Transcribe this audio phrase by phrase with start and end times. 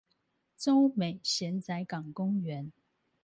[0.57, 2.71] 洲美蜆仔港公園